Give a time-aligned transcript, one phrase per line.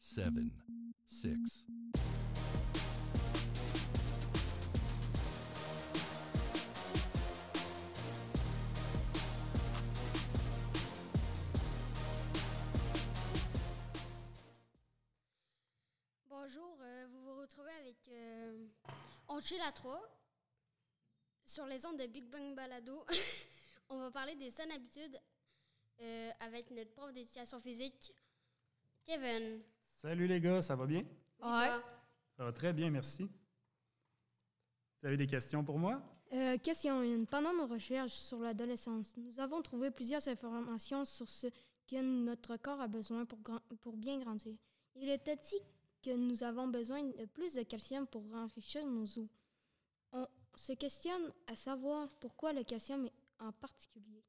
[0.00, 0.50] seven,
[1.06, 1.66] six.
[16.28, 18.66] Bonjour, euh, vous vous retrouvez avec euh,
[19.28, 20.00] à 3
[21.44, 23.04] sur les ondes de Big Bang Balado.
[23.90, 25.18] On va parler des saines habitudes
[26.00, 28.14] euh, avec notre prof d'éducation physique,
[29.04, 29.62] Kevin.
[29.98, 31.00] Salut les gars, ça va bien?
[31.00, 31.06] Oui,
[31.40, 31.82] toi?
[32.36, 33.24] Ça va très bien, merci.
[35.00, 36.00] Vous avez des questions pour moi?
[36.32, 37.24] Euh, question 1.
[37.24, 41.48] Pendant nos recherches sur l'adolescence, nous avons trouvé plusieurs informations sur ce
[41.88, 44.54] que notre corps a besoin pour bien grandir.
[44.94, 45.60] Il était dit
[46.00, 49.26] que nous avons besoin de plus de calcium pour enrichir nos os.
[50.12, 54.22] On se questionne à savoir pourquoi le calcium en particulier.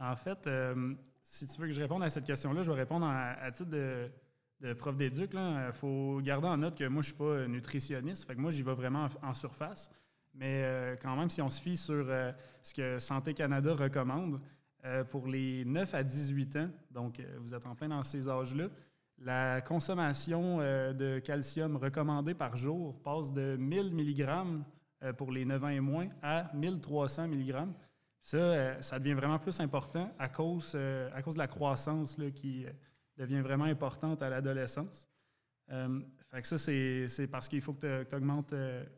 [0.00, 3.06] En fait, euh, si tu veux que je réponde à cette question-là, je vais répondre
[3.06, 4.10] à, à titre de,
[4.60, 5.32] de prof d'éduc.
[5.34, 8.26] Il faut garder en note que moi, je ne suis pas nutritionniste.
[8.26, 9.90] Fait que moi, j'y vais vraiment en, surface.
[10.34, 14.40] Mais euh, quand même, si on se fie sur euh, ce que Santé Canada recommande,
[14.84, 18.28] euh, pour les 9 à 18 ans, donc euh, vous êtes en plein dans ces
[18.28, 18.68] âges-là,
[19.20, 24.62] la consommation euh, de calcium recommandée par jour passe de 1000 mg
[25.02, 27.54] euh, pour les 9 ans et moins à 1300 mg.
[28.20, 32.18] Ça, euh, ça devient vraiment plus important à cause, euh, à cause de la croissance
[32.18, 32.70] là, qui euh,
[33.18, 35.06] devient vraiment importante à l'adolescence.
[35.70, 38.54] Euh, fait que ça, c'est parce qu'il faut que tu augmentes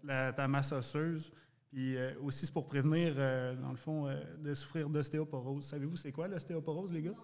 [0.06, 1.32] ta masse osseuse.
[1.68, 5.64] Puis euh, aussi, c'est pour prévenir, euh, dans le fond, euh, de souffrir d'ostéoporose.
[5.64, 7.14] Savez-vous c'est quoi l'ostéoporose, les gars?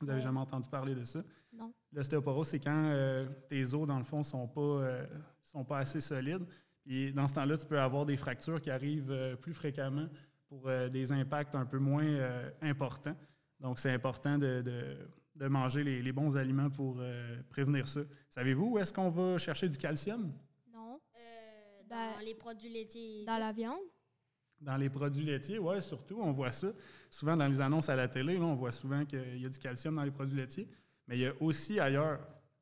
[0.00, 1.22] Vous n'avez jamais entendu parler de ça?
[1.52, 1.72] Non.
[1.92, 5.06] L'ostéoporose, c'est quand euh, tes os, dans le fond, ne sont, pas, euh,
[5.42, 6.46] sont pas assez solides.
[6.84, 10.06] Puis dans ce temps-là, tu peux avoir des fractures qui arrivent euh, plus fréquemment
[10.46, 13.16] pour euh, des impacts un peu moins euh, importants.
[13.58, 18.00] Donc, c'est important de, de- de manger les, les bons aliments pour euh, prévenir ça.
[18.28, 20.32] Savez-vous où est-ce qu'on va chercher du calcium?
[20.72, 21.00] Non.
[21.16, 23.24] Euh, dans Dans- les produits laitiers.
[23.24, 23.78] Dans la viande?
[24.60, 26.68] Dans les produits laitiers, oui, surtout, on voit ça.
[27.08, 29.58] Souvent, dans les annonces à la télé, là, on voit souvent qu'il y a du
[29.58, 30.68] calcium dans les produits laitiers.
[31.06, 32.18] Mais il y a aussi ailleurs.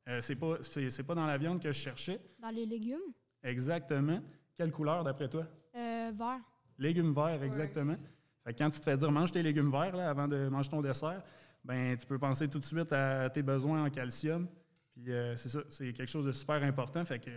[0.07, 2.21] Euh, c'est pas, c'est, c'est pas dans la viande que je cherchais.
[2.39, 3.01] Dans les légumes?
[3.43, 4.21] Exactement.
[4.55, 5.47] Quelle couleur, d'après toi?
[5.75, 6.39] Euh, vert.
[6.77, 7.95] Légumes verts, exactement.
[8.43, 10.69] Fait que quand tu te fais dire mange tes légumes verts là, avant de manger
[10.69, 11.23] ton dessert,
[11.67, 14.47] ben tu peux penser tout de suite à tes besoins en calcium.
[14.93, 17.03] Puis euh, c'est ça, c'est quelque chose de super important.
[17.03, 17.29] Fait que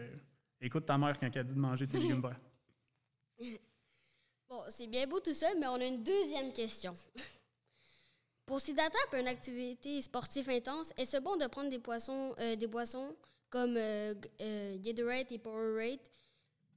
[0.61, 2.41] écoute ta mère quand elle dit de manger tes légumes verts.
[4.49, 6.93] Bon, c'est bien beau tout ça, mais on a une deuxième question.
[8.47, 12.67] Pour s'hydrater après une activité sportive intense, est-ce bon de prendre des, poissons, euh, des
[12.67, 13.15] boissons
[13.49, 14.13] comme euh,
[14.79, 16.01] Gatorade et Powerade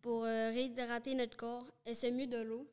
[0.03, 1.66] pour réhydrater notre corps?
[1.84, 2.68] Est-ce mieux de l'eau?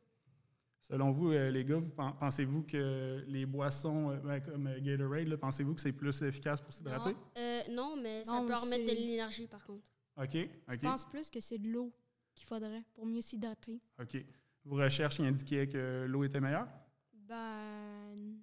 [0.90, 4.80] Selon vous, euh, les gars, vous pen- pensez-vous que les boissons euh, ben, comme euh,
[4.80, 7.12] Gatorade, pensez-vous que c'est plus efficace pour s'hydrater?
[7.12, 9.84] Non, Euh, non, mais ça Non, peut mais remettre de l'énergie par contre.
[10.16, 11.92] OK, Je OK, pense plus que c'est de l'eau
[12.34, 13.80] qu'il faudrait pour mieux s'hydrater.
[14.00, 14.16] OK.
[14.64, 16.66] Vos recherches indiquaient que l'eau était meilleure?
[17.14, 18.40] Ben.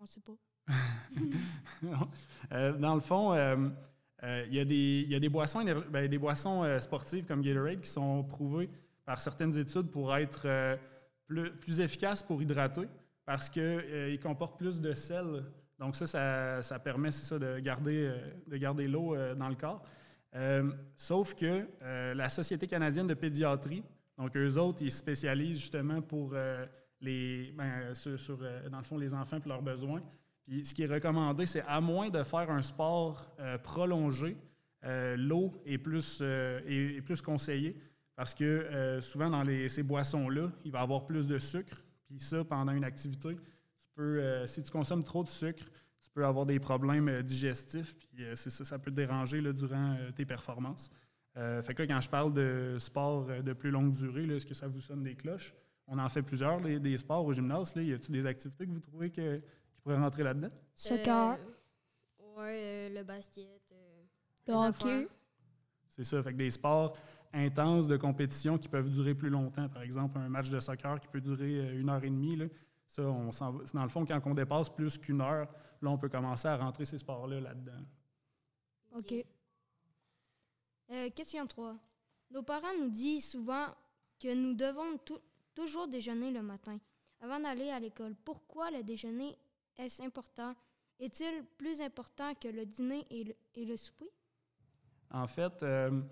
[0.00, 0.36] On sait pas.
[1.82, 2.08] Non.
[2.52, 3.56] Euh, dans le fond, euh,
[4.22, 7.24] euh, il y, a des- il y a des boissons, ben, des boissons euh, sportives
[7.26, 8.70] comme Gatorade qui sont prouvées
[9.04, 10.76] par certaines études pour être euh,
[11.60, 12.88] plus, efficaces pour hydrater
[13.24, 15.44] parce qu'ils comportent plus de sel.
[15.78, 19.54] Donc ça, ça, permet, c'est ça, de garder, euh, de garder l'eau euh, dans le
[19.54, 19.82] corps.
[20.34, 23.82] Euh, sauf que euh, la Société canadienne de pédiatrie,
[24.18, 26.66] donc eux autres, ils se spécialisent justement pour euh,
[27.00, 30.02] les, ben, sur, euh, dans le fond, les enfants et leurs besoins.
[30.46, 34.36] Puis ce qui est recommandé, c'est à moins de faire un sport euh, prolongé,
[34.84, 37.74] euh, l'eau est plus, euh, est plus conseillée
[38.20, 41.78] parce que euh, souvent dans les, ces boissons-là, il va y avoir plus de sucre.
[42.06, 45.64] Puis ça, pendant une activité, tu peux, euh, si tu consommes trop de sucre,
[46.02, 47.96] tu peux avoir des problèmes euh, digestifs.
[47.96, 50.90] Puis euh, c'est ça, ça peut te déranger là, durant euh, tes performances.
[51.38, 54.52] Euh, fait que là, quand je parle de sport de plus longue durée, est-ce que
[54.52, 55.54] ça vous sonne des cloches?
[55.86, 57.74] On en fait plusieurs, les- des sports au gymnase.
[57.74, 57.80] Là.
[57.80, 60.48] Y a-t-il des activités que vous trouvez que, qui pourraient rentrer là-dedans?
[60.74, 63.46] Soccer, Euh, ouais, euh, le basket.
[63.72, 64.02] euh,
[64.46, 65.08] le hockey.
[65.88, 66.22] C'est ça.
[66.22, 66.98] Fait que des sports
[67.32, 69.68] intenses de compétition qui peuvent durer plus longtemps.
[69.68, 72.36] Par exemple, un match de soccer qui peut durer euh, une heure et demie.
[72.36, 72.46] Là.
[72.86, 75.48] Ça, on dans le fond, quand on dépasse plus qu'une heure,
[75.80, 77.84] là, on peut commencer à rentrer ces sports-là là-dedans.
[78.96, 79.14] OK.
[80.90, 81.76] Euh, question 3.
[82.32, 83.66] Nos parents nous disent souvent
[84.18, 85.20] que nous devons tou-
[85.54, 86.78] toujours déjeuner le matin
[87.20, 88.14] avant d'aller à l'école.
[88.24, 89.36] Pourquoi le déjeuner
[89.76, 90.54] est-ce important?
[90.98, 94.10] Est-il plus important que le dîner et le, et le souper?
[95.12, 96.02] En fait, euh,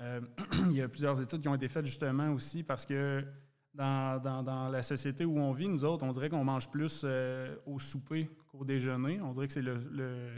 [0.00, 0.20] euh,
[0.70, 3.20] il y a plusieurs études qui ont été faites justement aussi parce que
[3.74, 7.78] dans, la société où on vit, nous autres, on dirait qu'on mange plus euh, au
[7.78, 9.20] souper qu'au déjeuner.
[9.20, 10.34] On dirait que c'est le,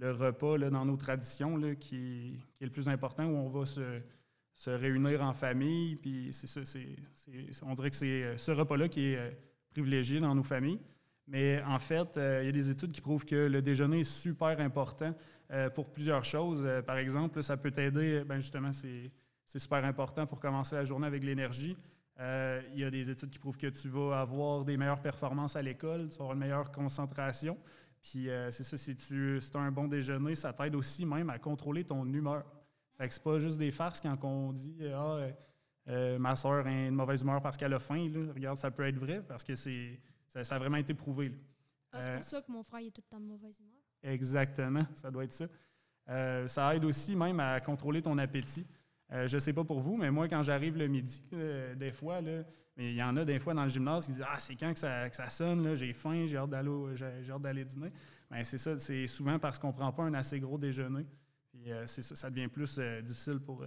[0.00, 5.32] repas dans nos traditions qui, est le plus important, où on va se, réunir en
[5.32, 5.96] famille.
[5.96, 6.30] Puis
[7.62, 9.36] on dirait que c'est euh, ce repas-là qui est
[9.70, 10.80] privilégié dans nos familles.
[11.28, 14.60] Mais en fait, il y a des études qui prouvent que le déjeuner est super
[14.60, 15.12] important
[15.52, 16.62] euh, pour plusieurs choses.
[16.64, 19.12] Euh, par exemple, ça peut t'aider, ben justement, c'est
[19.58, 21.76] super important pour commencer la journée avec l'énergie.
[22.18, 25.54] Euh, il y a des études qui prouvent que tu vas avoir des meilleures performances
[25.54, 27.56] à l'école, tu vas avoir une meilleure concentration.
[28.00, 31.84] Puis c'est ça, si tu as un bon déjeuner, ça t'aide aussi même à contrôler
[31.84, 32.44] ton humeur.
[32.96, 35.26] Fait que c'est pas juste des farces quand on dit Ah,
[36.18, 38.08] ma soeur a une mauvaise humeur parce qu'elle a faim.
[38.08, 38.32] Là.
[38.32, 41.32] Regarde, ça peut être vrai parce que c'est ça, ça a vraiment été prouvé.
[41.92, 43.85] Ah, c'est pour ça que mon frère il est tout le temps de mauvaise humeur.
[44.02, 45.46] Exactement, ça doit être ça.
[46.08, 48.66] Euh, ça aide aussi même à contrôler ton appétit.
[49.12, 51.22] Euh, je ne sais pas pour vous, mais moi, quand j'arrive le midi,
[51.76, 54.38] des fois, mais il y en a des fois dans le gymnase qui disent Ah,
[54.38, 57.92] c'est quand que ça, sonne, j'ai faim, j'ai hâte d'aller, dîner.
[58.30, 61.06] Ben, c'est ça, c'est souvent parce qu'on ne prend pas un assez gros déjeuner.
[61.68, 63.64] Euh, ça, devient plus difficile pour,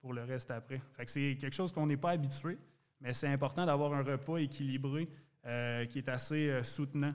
[0.00, 0.80] pour le reste après.
[0.96, 2.58] Que c'est quelque chose qu'on n'est pas habitué,
[3.00, 5.08] mais c'est important d'avoir un repas équilibré
[5.88, 7.14] qui est assez soutenant.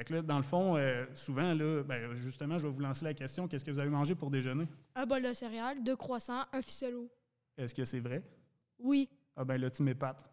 [0.00, 3.04] Fait que là, dans le fond, euh, souvent, là, ben, justement, je vais vous lancer
[3.04, 4.66] la question qu'est-ce que vous avez mangé pour déjeuner?
[4.94, 7.06] Un bol de céréales, deux croissants, un ficello.
[7.58, 8.22] Est-ce que c'est vrai?
[8.78, 9.10] Oui.
[9.36, 10.24] Ah, ben là, tu m'épates.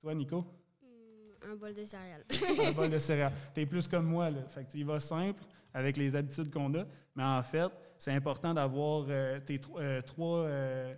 [0.00, 0.44] Toi, Nico?
[0.82, 2.24] Hmm, un bol de céréales.
[2.66, 3.32] Un bol de céréales.
[3.54, 4.42] T'es plus comme moi, là.
[4.48, 6.84] Fait que tu y vas simple avec les habitudes qu'on a.
[7.14, 10.92] Mais en fait, c'est important d'avoir euh, tes tro- euh, trois, euh,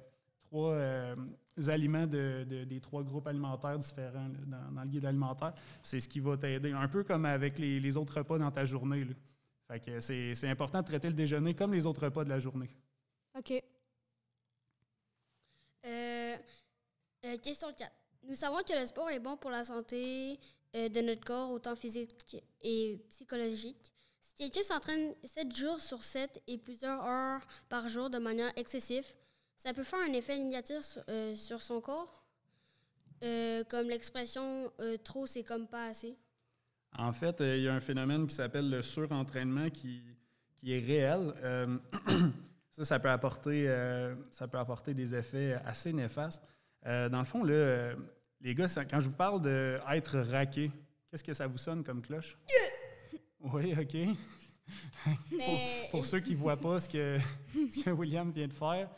[0.56, 1.16] trois euh,
[1.68, 5.52] aliments de- de- des trois groupes alimentaires différents là, dans, dans le guide alimentaire.
[5.82, 6.72] C'est ce qui va t'aider.
[6.72, 9.04] Un peu comme avec les, les autres repas dans ta journée.
[9.04, 9.14] là.
[9.68, 12.38] Fait que c'est c'est important de traiter le déjeuner comme les autres repas de la
[12.38, 12.70] journée.
[13.38, 13.52] OK.
[15.84, 16.36] Euh,
[17.24, 17.90] euh, question 4.
[18.28, 20.38] Nous savons que le sport est bon pour la santé
[20.74, 23.92] euh, de notre corps, autant physique et psychologique.
[24.20, 29.06] Si quelqu'un s'entraîne 7 jours sur 7 et plusieurs heures par jour de manière excessive,
[29.56, 32.22] ça peut faire un effet négatif sur, euh, sur son corps,
[33.24, 36.18] Euh, comme l'expression euh, trop, c'est comme pas assez.
[36.98, 40.02] En fait, il y a un phénomène qui s'appelle le surentraînement qui,
[40.58, 41.32] qui est réel.
[42.70, 43.66] Ça, ça peut, apporter,
[44.30, 46.46] ça peut apporter des effets assez néfastes.
[46.84, 47.94] Dans le fond, là,
[48.42, 50.70] les gars, quand je vous parle d'être raqué,
[51.10, 52.36] qu'est-ce que ça vous sonne comme cloche?
[53.40, 53.96] Oui, OK.
[55.90, 57.16] Pour ceux qui ne voient pas ce que,
[57.70, 58.90] ce que William vient de faire,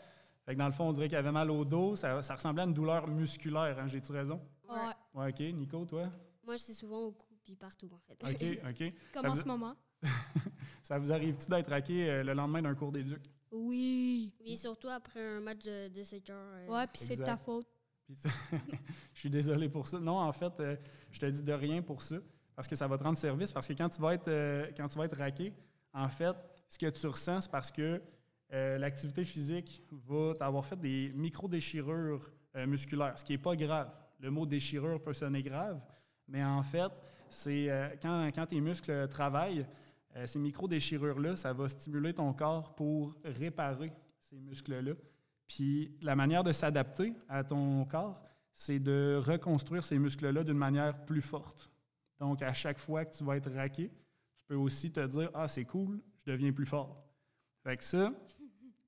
[0.48, 1.94] fait que dans le fond, on dirait qu'il avait mal au dos.
[1.94, 3.78] Ça, ça ressemblait à une douleur musculaire.
[3.78, 4.40] hein, J'ai-tu raison?
[4.68, 5.28] Ouais.
[5.28, 5.40] OK.
[5.54, 6.08] Nico, toi?
[6.44, 8.14] Moi, c'est souvent au cou puis partout, en fait.
[8.24, 8.92] OK, OK.
[9.12, 9.76] Comme Ça en vous- ce moment.
[10.82, 13.20] Ça vous arrive-tu d'être raqué euh, le lendemain d'un cours d'éduc?
[13.50, 14.34] Oui.
[14.40, 16.34] Oui, surtout après un match de, de soccer.
[16.36, 17.66] euh, Ouais, puis c'est de ta faute.
[19.14, 19.98] Je suis désolé pour ça.
[20.00, 20.76] Non, en fait, euh,
[21.10, 22.16] je te dis de rien pour ça,
[22.56, 23.52] parce que ça va te rendre service.
[23.52, 25.52] Parce que quand tu vas être, euh, quand tu vas être raqué,
[25.92, 26.34] en fait,
[26.68, 28.00] ce que tu ressens, c'est parce que
[28.52, 33.90] euh, l'activité physique va t'avoir fait des micro-déchirures euh, musculaires, ce qui n'est pas grave.
[34.20, 35.80] Le mot déchirure peut sonner grave,
[36.26, 36.90] mais en fait,
[37.28, 39.66] c'est euh, quand, quand tes muscles travaillent,
[40.24, 44.94] ces micro-déchirures-là, ça va stimuler ton corps pour réparer ces muscles-là.
[45.46, 51.04] Puis la manière de s'adapter à ton corps, c'est de reconstruire ces muscles-là d'une manière
[51.04, 51.70] plus forte.
[52.18, 55.46] Donc, à chaque fois que tu vas être raqué, tu peux aussi te dire Ah,
[55.46, 57.04] c'est cool, je deviens plus fort.
[57.62, 58.12] Fait que ça,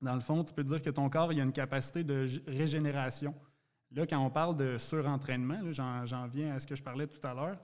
[0.01, 3.35] dans le fond, tu peux dire que ton corps il a une capacité de régénération.
[3.91, 7.33] Là, quand on parle de surentraînement, j'en viens à ce que je parlais tout à
[7.33, 7.59] l'heure,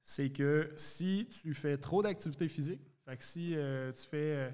[0.00, 4.52] c'est que si tu fais trop d'activité physique, fait que si euh, tu fais,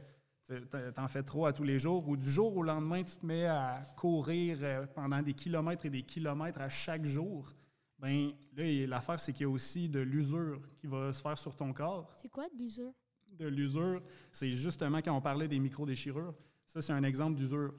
[0.50, 3.26] euh, t'en fais trop à tous les jours, ou du jour au lendemain, tu te
[3.26, 7.52] mets à courir euh, pendant des kilomètres et des kilomètres à chaque jour,
[7.98, 11.54] ben là, l'affaire, c'est qu'il y a aussi de l'usure qui va se faire sur
[11.54, 12.14] ton corps.
[12.16, 12.92] C'est quoi de l'usure?
[13.32, 16.34] De l'usure, c'est justement quand on parlait des micro-déchirures.
[16.70, 17.74] Ça, c'est un exemple d'usure.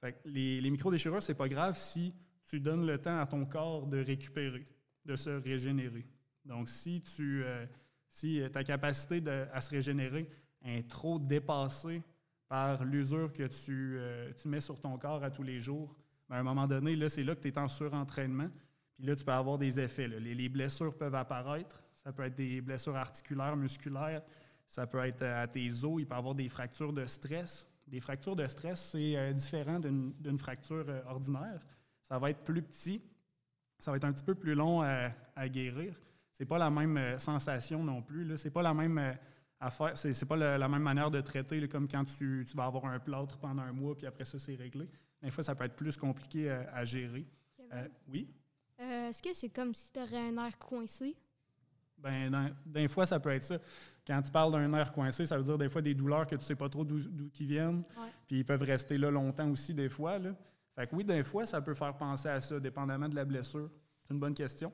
[0.00, 2.14] Fait les, les micro-déchirures, c'est pas grave si
[2.48, 4.64] tu donnes le temps à ton corps de récupérer,
[5.04, 6.06] de se régénérer.
[6.44, 7.66] Donc, si, tu, euh,
[8.06, 9.20] si euh, ta capacité
[9.52, 10.30] à se régénérer
[10.64, 12.04] est trop dépassée
[12.46, 15.96] par l'usure que tu, euh, tu mets sur ton corps à tous les jours,
[16.28, 18.48] ben, à un moment donné, là, c'est là que tu es en surentraînement.
[18.94, 20.06] Puis là, tu peux avoir des effets.
[20.06, 21.82] Les, les blessures peuvent apparaître.
[21.94, 24.22] Ça peut être des blessures articulaires, musculaires.
[24.68, 26.00] Ça peut être à tes os.
[26.00, 27.68] Il peut y avoir des fractures de stress.
[27.86, 31.64] Des fractures de stress, c'est euh, différent d'une fracture euh, ordinaire.
[32.02, 33.00] Ça va être plus petit.
[33.78, 35.94] Ça va être un petit peu plus long à, à guérir.
[36.32, 38.36] C'est pas la même euh, sensation non plus.
[38.36, 39.16] C'est pas la même
[39.60, 39.96] affaire.
[39.96, 42.86] C'est pas la, la même manière de traiter, là, comme quand tu, tu vas avoir
[42.86, 44.88] un plâtre pendant un mois, puis après ça, c'est réglé.
[45.22, 47.26] Des fois, ça peut être plus compliqué à gérer.
[47.72, 48.28] Euh, oui?
[48.80, 51.16] Euh, Est-ce que c'est comme si tu aurais un air coincé?
[51.98, 53.58] Ben, des fois, ça peut être ça.
[54.06, 56.44] Quand tu parles d'un nerf coincé, ça veut dire des fois des douleurs que tu
[56.44, 56.98] sais pas trop d'où
[57.32, 57.78] qui viennent.
[57.98, 58.08] Ouais.
[58.26, 60.18] Puis ils peuvent rester là longtemps aussi, des fois.
[60.18, 60.30] Là.
[60.74, 63.70] Fait que oui, des fois, ça peut faire penser à ça, dépendamment de la blessure.
[64.04, 64.72] C'est une bonne question.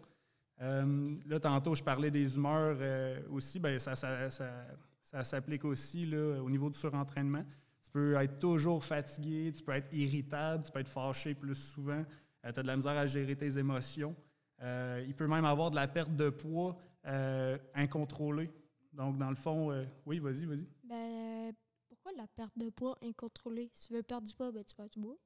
[0.60, 3.58] Euh, là, tantôt, je parlais des humeurs euh, aussi.
[3.58, 4.66] Ben, ça, ça, ça-
[5.00, 7.44] ça s'applique aussi là, au niveau du surentraînement.
[7.82, 12.04] Tu peux être toujours fatigué, tu peux être irritable, tu peux être fâché plus souvent,
[12.42, 14.14] tu as de la misère à gérer tes émotions.
[14.62, 18.50] Euh, il peut même avoir de la perte de poids euh, incontrôlée.
[18.92, 20.66] Donc, dans le fond, euh, oui, vas-y, vas-y.
[20.84, 21.52] Ben,
[21.88, 23.70] pourquoi la perte de poids incontrôlée?
[23.72, 25.16] Si tu veux perdre du poids, ben, tu perds du poids.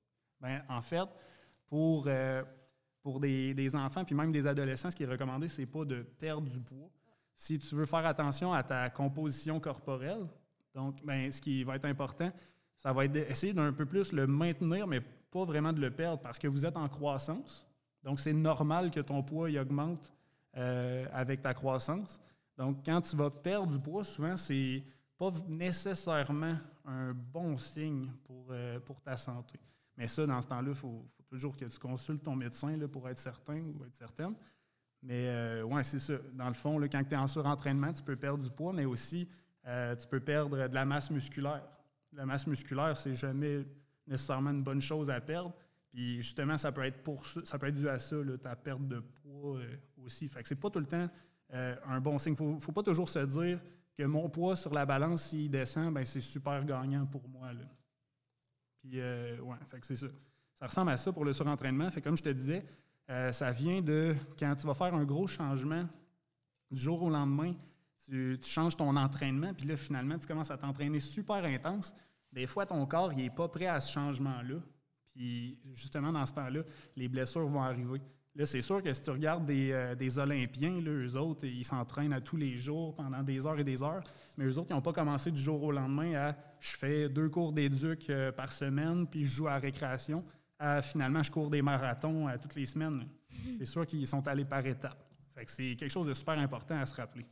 [0.40, 1.08] Ben, en fait,
[1.66, 2.42] pour, euh,
[3.02, 6.02] pour des, des enfants puis même des adolescents, ce qui est recommandé, c'est pas de
[6.02, 6.90] perdre du poids.
[7.34, 10.26] Si tu veux faire attention à ta composition corporelle,
[10.74, 12.30] donc ben, ce qui va être important,
[12.76, 16.22] ça va être d'essayer d'un peu plus le maintenir, mais pas vraiment de le perdre
[16.22, 17.66] parce que vous êtes en croissance.
[18.02, 20.12] Donc, c'est normal que ton poids il augmente
[20.56, 22.20] euh, avec ta croissance.
[22.56, 24.82] Donc, quand tu vas perdre du poids, souvent, c'est
[25.18, 29.58] pas nécessairement un bon signe pour, euh, pour ta santé.
[29.96, 33.08] Mais ça, dans ce temps-là, il faut, toujours que tu consultes ton médecin là, pour
[33.08, 34.34] être certain ou être certaine.
[35.02, 36.14] Mais euh, ouais, c'est ça.
[36.32, 38.84] Dans le fond, là, quand tu es en surentraînement, tu peux perdre du poids, mais
[38.84, 39.28] aussi
[39.66, 41.66] euh, tu peux perdre de la masse musculaire.
[42.12, 43.66] La masse musculaire, c'est jamais
[44.06, 45.52] nécessairement une bonne chose à perdre.
[45.90, 49.00] Puis justement, ça peut être pour ça, peut être dû à ça, ta perte de
[49.00, 49.58] poids
[50.04, 50.28] aussi.
[50.28, 51.08] Fait que c'est pas tout le temps
[51.52, 52.34] euh, un bon signe.
[52.34, 53.60] Faut, faut pas toujours se dire
[53.96, 57.52] que mon poids sur la balance, s'il descend, ben c'est super gagnant pour moi.
[57.52, 57.64] Là.
[58.80, 60.06] Puis, euh, ouais, c'est ça.
[60.54, 61.90] Ça ressemble à ça pour le surentraînement.
[61.90, 62.64] Fait comme je te disais,
[63.10, 65.86] euh, ça vient de quand tu vas faire un gros changement
[66.70, 67.54] du jour au lendemain,
[68.04, 71.94] tu, tu changes ton entraînement, puis là, finalement, tu commences à t'entraîner super intense.
[72.32, 74.56] Des fois, ton corps, il n'est pas prêt à ce changement-là.
[75.06, 76.60] Puis, justement, dans ce temps-là,
[76.96, 78.00] les blessures vont arriver.
[78.36, 81.64] Là, c'est sûr que si tu regardes des, euh, des Olympiens, là, eux autres, ils
[81.64, 84.02] s'entraînent à tous les jours pendant des heures et des heures.
[84.36, 87.30] Mais eux autres, ils n'ont pas commencé du jour au lendemain à je fais deux
[87.30, 90.22] cours d'éduc euh, par semaine, puis je joue à récréation,
[90.58, 93.08] à finalement je cours des marathons à toutes les semaines.
[93.56, 95.02] C'est sûr qu'ils sont allés par étapes.
[95.34, 97.24] Fait que c'est quelque chose de super important à se rappeler.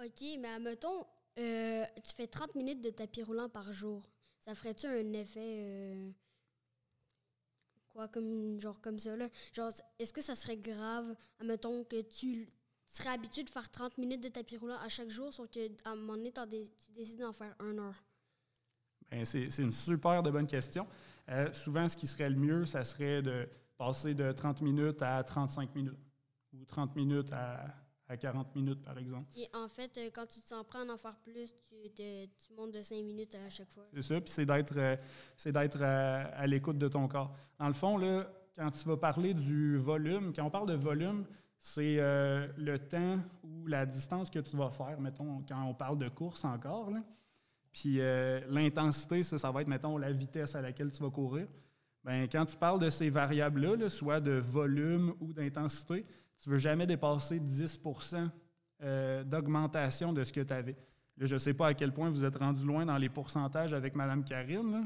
[0.00, 1.06] OK, mais admettons,
[1.38, 4.08] euh, tu fais 30 minutes de tapis roulant par jour.
[4.40, 6.14] Ça ferait-tu un effet.
[7.94, 9.28] Quoi, comme, genre comme ça, là?
[9.52, 12.48] Genre, est-ce que ça serait grave, admettons, que tu
[12.88, 15.96] serais habitué de faire 30 minutes de tapis roulant à chaque jour, sauf qu'à un
[15.96, 18.04] moment donné, tu décides d'en faire une heure?
[19.10, 20.86] Ben, c'est c'est une super de bonne question.
[21.28, 25.22] Euh, souvent, ce qui serait le mieux, ça serait de passer de 30 minutes à
[25.22, 25.98] 35 minutes
[26.52, 27.66] ou 30 minutes à,
[28.08, 29.26] à 40 minutes, par exemple.
[29.36, 32.52] Et en fait, euh, quand tu t'en prends à en faire plus, tu, te- tu
[32.56, 33.84] montes de 5 minutes à chaque fois.
[33.94, 34.96] C'est ça, puis c'est d'être euh,
[35.36, 37.34] c'est d'être euh, à l'écoute de ton corps.
[37.58, 41.24] Dans le fond, là, quand tu vas parler du volume, quand on parle de volume,
[41.58, 45.98] c'est euh, le temps ou la distance que tu vas faire, mettons, quand on parle
[45.98, 46.90] de course encore.
[46.90, 47.02] là.
[47.72, 51.46] Puis euh, l'intensité, ça, ça va être, mettons, la vitesse à laquelle tu vas courir.
[52.04, 56.04] Bien, quand tu parles de ces variables-là, là, soit de volume ou d'intensité,
[56.44, 57.80] tu ne veux jamais dépasser 10
[58.82, 60.76] euh, d'augmentation de ce que tu avais.
[61.16, 63.72] Là, je ne sais pas à quel point vous êtes rendu loin dans les pourcentages
[63.72, 64.70] avec Mme Karine.
[64.70, 64.82] là.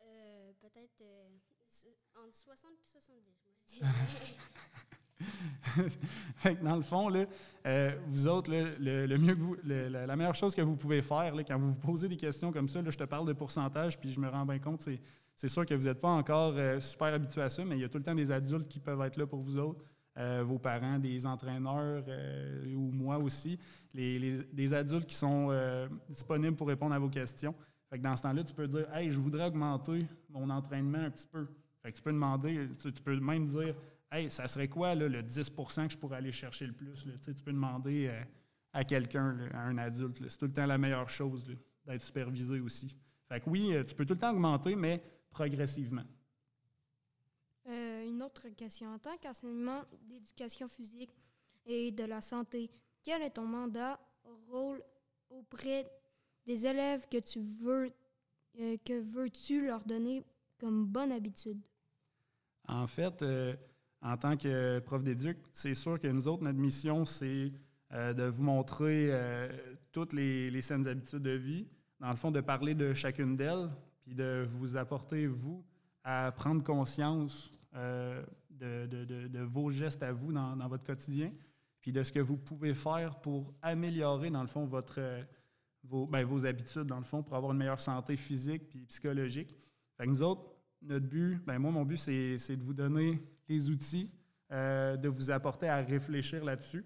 [0.00, 1.28] Euh, Peut-être euh,
[2.24, 3.28] entre 60 et 70.
[3.66, 3.90] je me dirais.
[6.36, 7.26] Fait que dans le fond, là,
[7.66, 10.76] euh, vous autres, là, le, le mieux que vous- le- la, meilleure chose que vous
[10.76, 13.28] pouvez faire là, quand vous vous posez des questions comme ça, là, je te parle
[13.28, 14.80] de pourcentage, puis je me rends bien compte,
[15.34, 17.90] c'est, sûr que vous n'êtes pas encore super habitué à ça, mais il y a
[17.90, 19.84] tout le temps des adultes qui peuvent être là pour vous autres,
[20.18, 23.58] euh, vos parents, des entraîneurs euh, ou moi aussi,
[23.94, 27.54] les, des adultes qui sont euh, disponibles pour répondre à vos questions.
[27.88, 31.10] Fait que dans ce temps-là, tu peux dire Hey, je voudrais augmenter mon entraînement un
[31.10, 31.48] petit peu.
[31.82, 33.74] Fait que tu peux demander, tu, peux même dire
[34.10, 37.06] Hey, ça serait quoi le 10% que je pourrais aller chercher le plus?
[37.24, 38.10] Tu tu peux demander
[38.74, 40.22] à quelqu'un, à un adulte.
[40.28, 41.46] C'est tout le temps la meilleure chose
[41.86, 42.94] d'être supervisé aussi.
[43.30, 46.04] Fait que oui, tu peux tout le temps augmenter, mais progressivement.
[48.24, 48.94] Autre question.
[48.94, 51.10] En tant qu'enseignement d'éducation physique
[51.66, 52.70] et de la santé,
[53.02, 53.98] quel est ton mandat,
[54.48, 54.80] rôle
[55.28, 55.90] auprès
[56.46, 57.92] des élèves que tu veux,
[58.60, 60.22] euh, que veux-tu leur donner
[60.60, 61.60] comme bonne habitude?
[62.68, 63.56] En fait, euh,
[64.02, 67.52] en tant que prof d'éduc, c'est sûr que nous autres, notre mission, c'est
[67.92, 69.10] euh, de vous montrer
[69.90, 71.66] toutes les, les saines habitudes de vie,
[71.98, 73.68] dans le fond, de parler de chacune d'elles,
[74.04, 75.64] puis de vous apporter, vous,
[76.04, 81.32] à prendre conscience euh, de, vos gestes à vous dans, votre quotidien,
[81.80, 85.22] puis de ce que vous pouvez faire pour améliorer, dans le fond, euh,
[85.82, 89.56] vos, ben, vos habitudes, dans le fond, pour avoir une meilleure santé physique puis psychologique.
[89.96, 93.70] Fait que nous autres, notre but, ben moi, mon but, c'est de vous donner les
[93.70, 94.12] outils,
[94.52, 96.84] euh, de vous apporter à réfléchir là-dessus.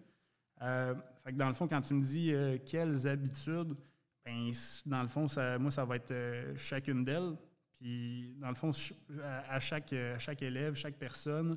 [0.59, 2.33] Fait que dans le fond, quand tu me dis
[2.65, 3.77] quelles habitudes,
[4.25, 4.51] ben,
[4.87, 7.37] dans le fond, ça, moi, ça va être chacune d'elles.
[7.79, 8.71] Puis, dans le fond,
[9.49, 9.93] à, chaque,
[10.43, 11.57] élève, chaque personne,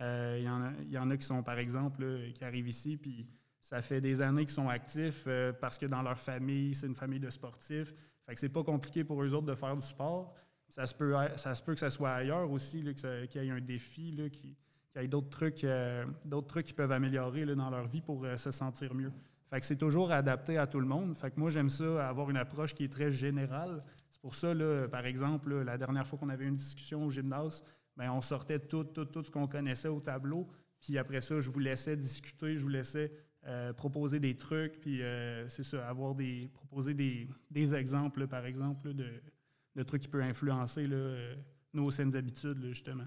[0.00, 0.44] euh, il
[0.92, 3.26] y, en a- qui sont, par exemple, qui arrivent ici, puis
[3.60, 6.94] ça fait des années qu'ils sont actifs euh, parce que dans leur famille, c'est une
[6.94, 7.92] famille de sportifs.
[8.24, 10.34] Fait que c'est pas compliqué pour eux autres de faire du sport.
[10.68, 13.60] Ça se peut, ça se peut que ça soit ailleurs aussi, qu'il y ait un
[13.60, 14.56] défi, qu'il
[14.96, 18.50] y ait d'autres trucs, euh, d'autres trucs qui peuvent améliorer dans leur vie pour se
[18.50, 19.12] sentir mieux.
[19.50, 21.16] Fait que c'est toujours adapté à tout le monde.
[21.16, 23.80] Fait que moi, j'aime ça, avoir une approche qui est très générale.
[24.20, 27.64] Pour ça, là, par exemple, la dernière fois qu'on avait une discussion au gymnase,
[27.96, 30.48] ben, on sortait tout, tout, tout ce qu'on connaissait au tableau.
[30.80, 33.12] Puis après ça, je vous laissais discuter, je vous laissais
[33.46, 38.44] euh, proposer des trucs, puis euh, c'est ça, avoir des, proposer des, des exemples, par
[38.46, 39.22] exemple, de,
[39.74, 41.34] de trucs qui peuvent influencer euh,
[41.72, 43.06] nos saines habitudes, justement.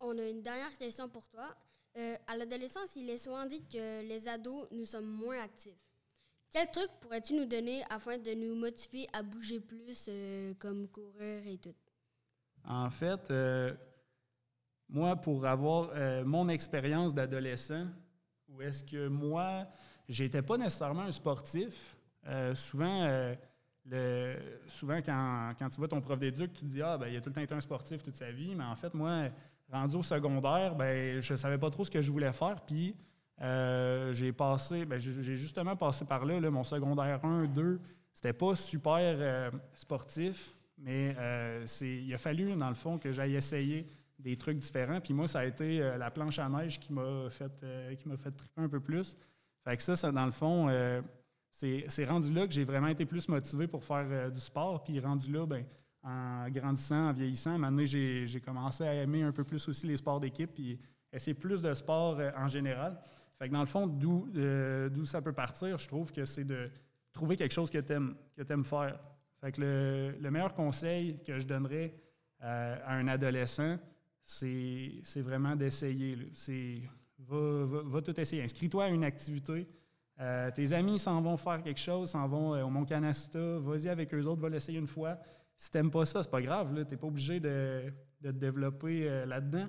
[0.00, 1.54] On a une dernière question pour toi.
[2.26, 5.86] À l'adolescence, il est souvent dit que les ados, nous sommes moins actifs.
[6.50, 11.46] Quel truc pourrais-tu nous donner afin de nous motiver à bouger plus, euh, comme courir
[11.46, 11.74] et tout?
[12.64, 13.74] En fait, euh,
[14.88, 17.84] moi, pour avoir euh, mon expérience d'adolescent,
[18.48, 19.66] où est-ce que moi,
[20.08, 21.96] j'étais pas nécessairement un sportif.
[22.54, 23.34] souvent,
[23.84, 24.36] le,
[24.66, 27.20] souvent quand, quand tu vois ton prof d'éduc, tu te dis Ah, ben, il a
[27.20, 28.54] tout le temps été un sportif toute sa vie.
[28.54, 29.28] Mais en fait, moi,
[29.70, 32.60] rendu au secondaire, ben, je savais pas trop ce que je voulais faire.
[32.66, 32.96] Puis,
[33.42, 37.80] euh, j'ai passé, ben, j'ai justement passé par là, mon secondaire 1, 2.
[38.16, 43.36] C'était pas super euh, sportif, mais euh, il a fallu, dans le fond, que j'aille
[43.36, 43.86] essayer
[44.18, 45.02] des trucs différents.
[45.02, 47.52] Puis moi, ça a été euh, la planche à neige qui m'a fait,
[47.98, 49.18] qui fait triper un peu plus.
[49.64, 50.70] Fait que ça, ça dans le fond,
[51.50, 54.82] c'est rendu là que j'ai vraiment été plus motivé pour faire du sport.
[54.82, 55.66] Puis rendu là, ben,
[56.02, 60.20] en grandissant, en vieillissant, donné, j'ai commencé à aimer un peu plus aussi les sports
[60.20, 60.78] d'équipe, puis
[61.12, 62.98] essayer plus de sport en général.
[63.38, 66.44] Fait que dans le fond, d'où euh, d'où ça peut partir, je trouve que c'est
[66.44, 66.70] de
[67.12, 68.98] trouver quelque chose que tu aimes, que aimes faire.
[69.40, 71.94] Fait que le, le meilleur conseil que je donnerais
[72.42, 73.78] euh, à un adolescent,
[74.22, 76.16] c'est vraiment d'essayer.
[77.18, 78.42] va, tout essayer.
[78.42, 79.68] Inscris-toi à une activité.
[80.18, 84.14] Euh, tes amis s'en vont faire quelque chose, s'en vont au Mont Canasta, vas-y avec
[84.14, 85.18] eux autres, va l'essayer une fois.
[85.56, 89.68] Si t'aimes pas ça, c'est pas grave, tu n'es pas obligé de, te développer là-dedans.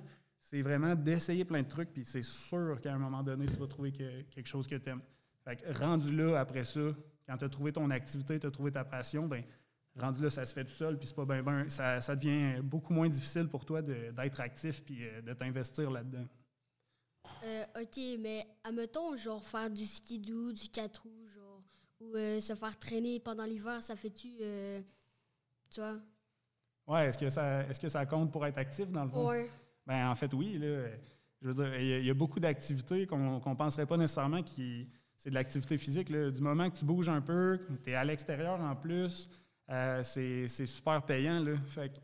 [0.50, 3.66] C'est vraiment d'essayer plein de trucs, puis c'est sûr qu'à un moment donné, tu vas
[3.66, 5.02] trouver que- quelque chose que tu aimes.
[5.44, 6.80] Fait que rendu là, après ça,
[7.26, 9.44] quand tu as trouvé ton activité, tu as trouvé ta passion, ben
[9.94, 12.62] rendu là, ça se fait tout seul, puis c'est pas ben, ben ça, ça devient
[12.62, 16.26] beaucoup moins difficile pour toi d'être actif puis euh, de t'investir là-dedans.
[17.44, 21.62] Euh, ok, mais admettons, genre, faire du skidoo, du quatre roues, genre,
[22.00, 24.80] ou euh, se faire traîner pendant l'hiver, ça fait-tu, euh,
[25.68, 25.98] tu vois?
[26.86, 29.28] Ouais, est-ce que ça est-ce que ça compte pour être actif dans le fond?
[29.28, 29.50] Ouais.
[29.88, 30.58] Ben, en fait, oui.
[30.58, 30.86] Là,
[31.42, 35.30] je veux dire, il y a- beaucoup d'activités qu'on ne penserait pas nécessairement qui c'est
[35.30, 36.10] de l'activité physique.
[36.10, 36.30] là.
[36.30, 39.28] Du moment que tu bouges un peu, tu es à l'extérieur en plus,
[39.68, 41.40] euh, c'est super payant.
[41.40, 41.56] Là.
[41.66, 41.98] Fait que,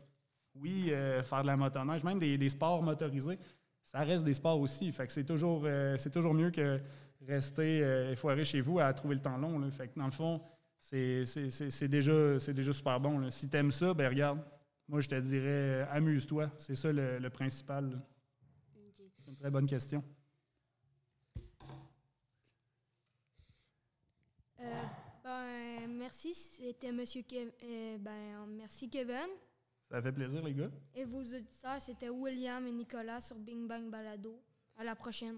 [0.55, 3.39] oui, euh, faire de la motoneige, même des, des sports motorisés,
[3.83, 4.91] ça reste des sports aussi.
[4.91, 6.77] Fait que c'est toujours, euh, toujours mieux que
[7.25, 7.79] rester
[8.11, 9.59] effoiré chez vous à trouver le temps long.
[9.59, 9.71] là.
[9.71, 10.41] Fait que dans le fond,
[10.79, 13.29] c'est déjà, déjà super bon.
[13.29, 14.39] Si tu aimes ça, ben regarde,
[14.87, 16.49] moi je te dirais amuse-toi.
[16.57, 18.01] C'est ça le, le principal.
[19.23, 20.03] C'est une très bonne question.
[24.59, 24.83] Euh,
[25.23, 29.27] ben, merci, c'était Monsieur Kev- euh, ben, merci Kevin.
[29.89, 30.71] Ça fait plaisir, les gars.
[30.95, 34.41] Et vos auditeurs, c'était William et Nicolas sur Bing Bang Balado.
[34.77, 35.37] À la prochaine.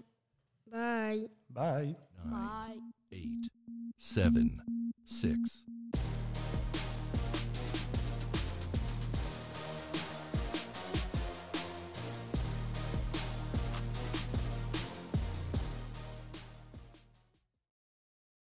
[0.66, 1.30] Bye.
[1.48, 1.96] Bye.
[2.24, 2.80] Nine, Bye.
[3.12, 3.50] eight,
[3.96, 4.62] seven,
[5.04, 5.66] six,